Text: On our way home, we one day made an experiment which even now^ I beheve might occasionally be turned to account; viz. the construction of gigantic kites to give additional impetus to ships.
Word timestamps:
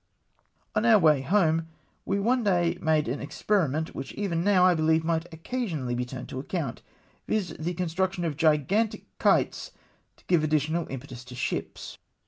On 0.73 0.83
our 0.83 0.97
way 0.97 1.21
home, 1.21 1.67
we 2.05 2.19
one 2.19 2.43
day 2.43 2.75
made 2.81 3.07
an 3.07 3.19
experiment 3.21 3.93
which 3.93 4.13
even 4.13 4.43
now^ 4.43 4.63
I 4.63 4.73
beheve 4.73 5.03
might 5.03 5.31
occasionally 5.31 5.93
be 5.93 6.05
turned 6.05 6.27
to 6.29 6.39
account; 6.39 6.81
viz. 7.27 7.55
the 7.59 7.75
construction 7.75 8.25
of 8.25 8.35
gigantic 8.35 9.05
kites 9.19 9.69
to 10.17 10.25
give 10.25 10.43
additional 10.43 10.87
impetus 10.89 11.23
to 11.25 11.35
ships. 11.35 11.99